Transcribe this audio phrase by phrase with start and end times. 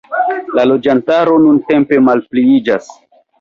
[0.59, 2.91] La loĝantaro nuntempe malpliiĝas.